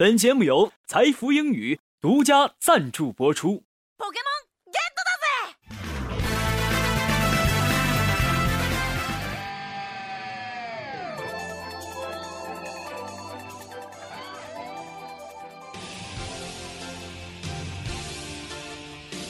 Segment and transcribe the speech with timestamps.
[0.00, 3.62] 本节目由财富英语独家赞助播出。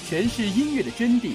[0.09, 1.35] 诠释音乐的真谛，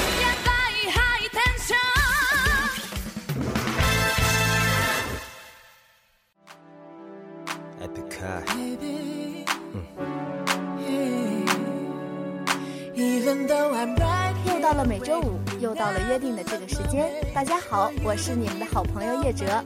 [14.45, 17.09] 又到了每周五，又到了约定的这个时间。
[17.33, 19.63] 大家好，我是你们的好朋友叶哲。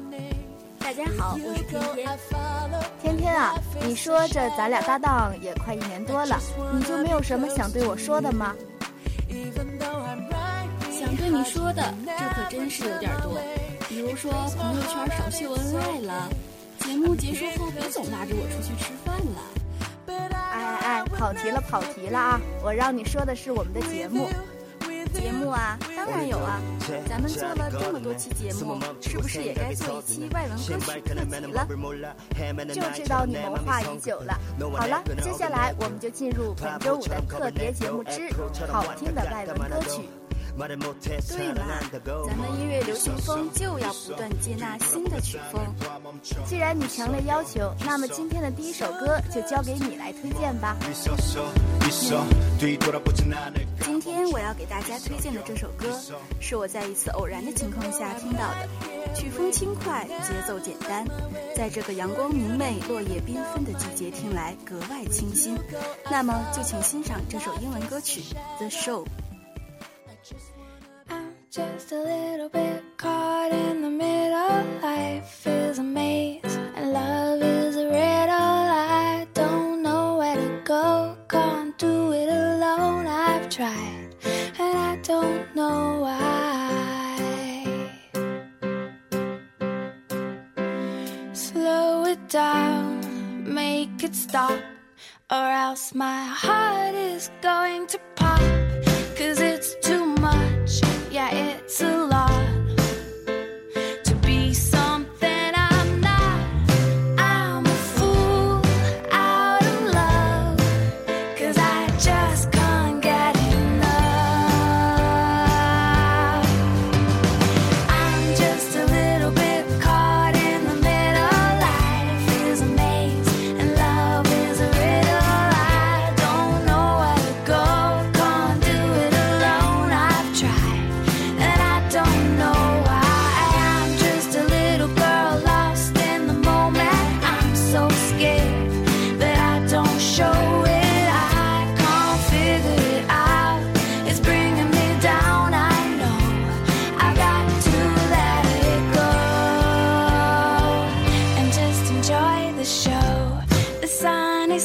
[0.80, 2.08] 大家好，我是天天。
[3.02, 3.54] 天天啊，
[3.86, 6.40] 你说这咱俩搭档也快一年多了，
[6.74, 8.56] 你就没有什么想对我说的吗？
[10.98, 13.38] 想对你说的，这可真是有点多。
[13.90, 16.30] 比如说朋友圈少秀恩爱了，
[16.86, 19.42] 节目结束后别总拉着我出去吃饭了。
[20.08, 22.40] 哎哎哎，跑题了跑题了啊！
[22.64, 24.30] 我让你说的是我们的节目。
[25.14, 26.62] 节目啊，当然有啊。
[27.08, 31.68] 咱们做了这么多期节目，是不是也该做一期外文歌曲特辑了？
[32.74, 34.40] 就知道你谋划已久了。
[34.78, 38.30] 好了，接下来我们就进入本周五的特别节目之
[38.72, 40.02] 好听的外文歌曲。
[40.58, 41.66] 对嘛，
[42.28, 45.62] 咱们音乐流行风就要不断接纳新的曲风。
[46.46, 50.78] 既然你强烈要求，那么今天的第一首歌就交给你来推荐吧。
[53.82, 55.88] 今天我要给大家推荐的这首歌，
[56.40, 61.06] 是我在一次偶然的情况下听到的，曲风轻快，节奏简单，
[61.56, 65.58] 在这个阳光明媚、落叶缤纷的季节听来格外清新。
[66.10, 68.22] 那么就请欣赏这首英文歌曲
[68.58, 69.04] 《The Show》。
[71.56, 72.75] Just a little bit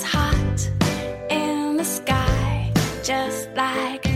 [0.03, 0.71] hot
[1.31, 2.72] in the sky,
[3.03, 4.09] just like.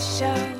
[0.00, 0.59] Show.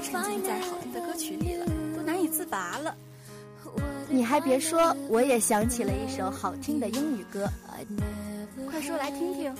[0.00, 1.66] 沉浸在好听的歌曲里了，
[1.96, 2.94] 都难以自拔了。
[4.08, 7.46] 你还别说，我也想起了一首好听的英语歌，
[8.70, 9.54] 快说来听听。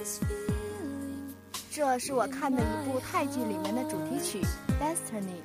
[1.70, 4.40] 这是我看的一部泰剧里面的主题曲
[4.80, 5.42] ，Destiny。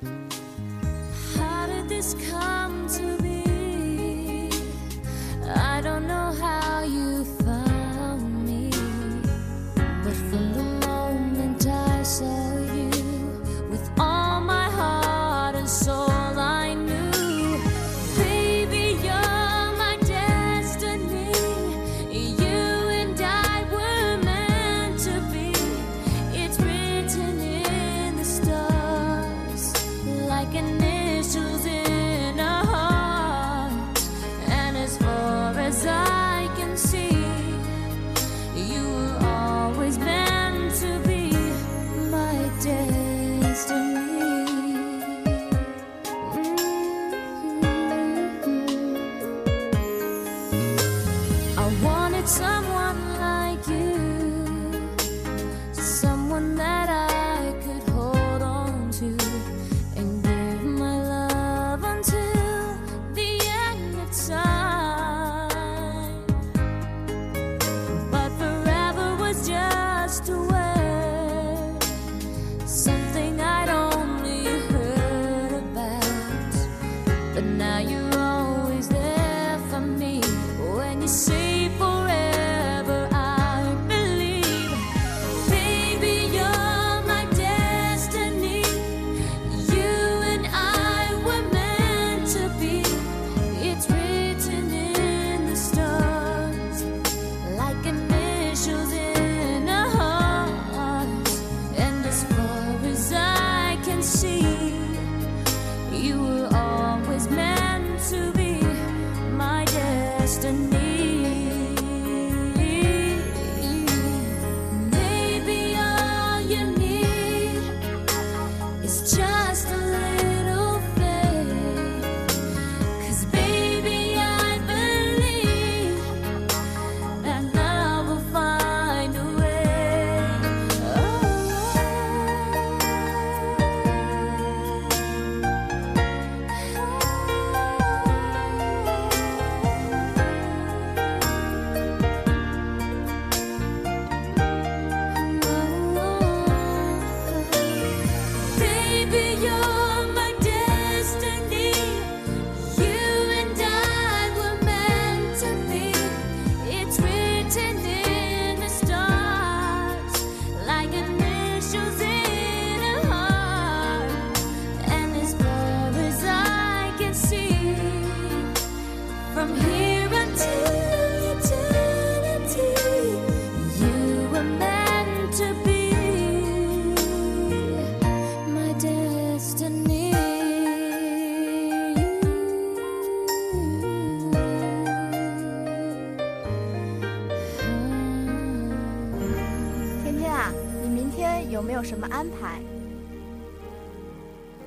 [191.84, 192.60] 什么安排？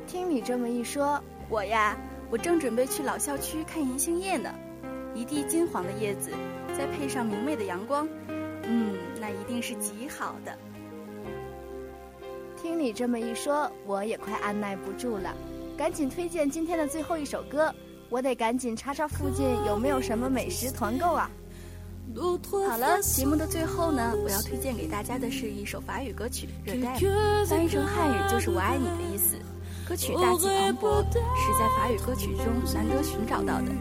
[0.05, 1.19] 听你这么一说，
[1.49, 1.97] 我呀，
[2.29, 4.53] 我正准备去老校区看银杏叶呢。
[5.15, 6.29] 一地金黄的叶子，
[6.77, 8.07] 再配上明媚的阳光，
[8.63, 10.55] 嗯，那一定是极好的。
[12.55, 15.35] 听你这么一说，我也快按耐不住了，
[15.75, 17.73] 赶紧推荐今天的最后一首歌。
[18.09, 21.29] 我得赶紧查查附近有没有什么美食团购啊！
[22.15, 26.97] 好了，节目的最后呢，我要推荐给大家的是一首法语歌曲《热带》，
[27.45, 29.35] 翻译成汉语就是“我爱你”的意思。
[29.87, 30.47] 歌曲大气
[30.81, 33.71] 磅礴，是在法语歌曲中难得寻找到的。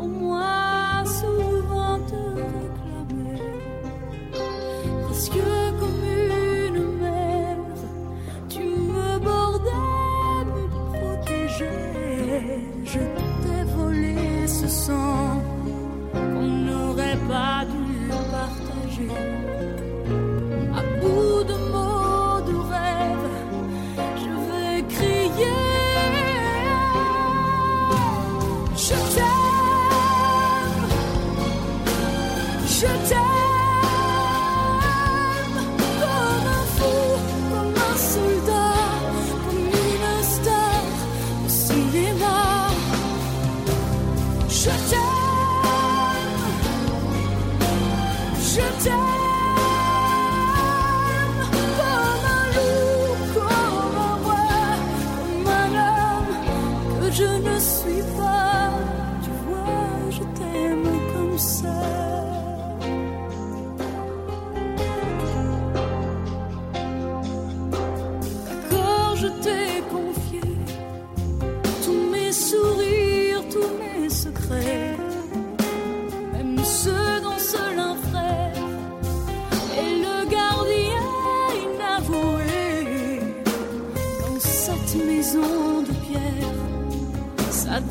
[0.00, 3.42] Au moins souvent te réclamer.
[5.04, 7.56] Précieux comme une mère,
[8.48, 10.62] tu me bordais, me
[10.98, 12.60] protégeais.
[12.84, 13.00] Je
[13.42, 15.42] t'ai volé ce sang
[16.12, 19.63] qu'on n'aurait pas dû partager.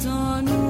[0.06, 0.63] on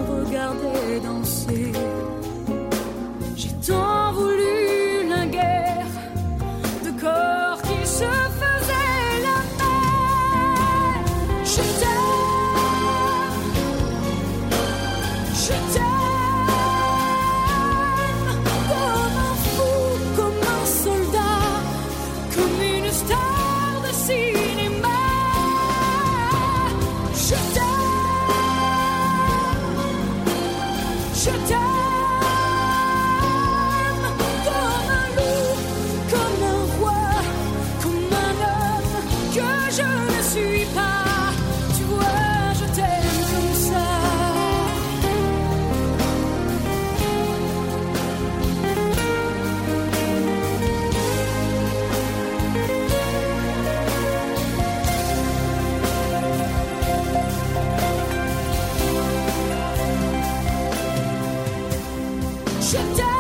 [62.64, 63.12] Shut down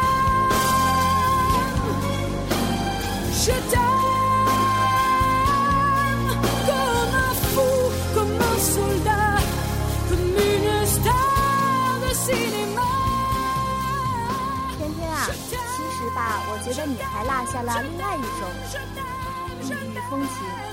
[14.78, 15.58] 天天啊，其
[15.92, 18.42] 实吧，我觉得你还落下了另外一种
[19.62, 20.26] 异域风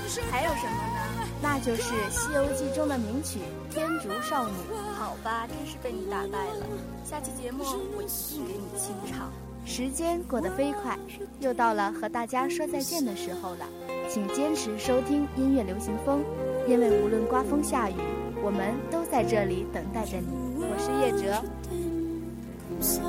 [0.07, 1.10] 情，还有什么呢？
[1.41, 3.39] 那就是《西游记》中的名曲
[3.73, 4.53] 《天竺少女》。
[4.93, 6.65] 好吧，真是被你打败了。
[7.03, 7.63] 下期节目
[7.97, 9.31] 我一定给你清唱。
[9.65, 10.97] 时间过得飞快，
[11.39, 13.67] 又到了和大家说再见的时候了。
[14.09, 16.23] 请坚持收听音乐流行风，
[16.67, 17.95] 因为无论刮风下雨，
[18.43, 20.27] 我们都在这里等待着你。
[20.57, 21.41] 我是叶哲，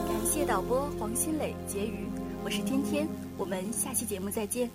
[0.07, 2.07] 感谢导播黄新磊、婕妤，
[2.45, 4.71] 我是天天，我们下期节目再见。